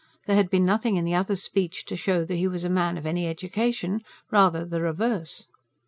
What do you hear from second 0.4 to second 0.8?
been